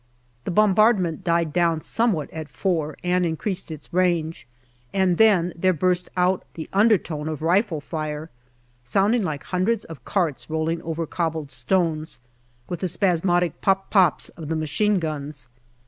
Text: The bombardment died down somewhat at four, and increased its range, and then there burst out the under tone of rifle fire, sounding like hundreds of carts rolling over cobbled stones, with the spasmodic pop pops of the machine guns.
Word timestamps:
The 0.45 0.49
bombardment 0.49 1.23
died 1.23 1.53
down 1.53 1.81
somewhat 1.81 2.31
at 2.31 2.49
four, 2.49 2.97
and 3.03 3.23
increased 3.23 3.69
its 3.69 3.93
range, 3.93 4.47
and 4.91 5.19
then 5.19 5.53
there 5.55 5.73
burst 5.73 6.09
out 6.17 6.43
the 6.55 6.67
under 6.73 6.97
tone 6.97 7.29
of 7.29 7.43
rifle 7.43 7.79
fire, 7.79 8.31
sounding 8.83 9.21
like 9.21 9.43
hundreds 9.43 9.85
of 9.85 10.03
carts 10.03 10.49
rolling 10.49 10.81
over 10.81 11.05
cobbled 11.05 11.51
stones, 11.51 12.19
with 12.67 12.79
the 12.79 12.87
spasmodic 12.87 13.61
pop 13.61 13.91
pops 13.91 14.29
of 14.29 14.47
the 14.47 14.55
machine 14.55 14.97
guns. 14.97 15.47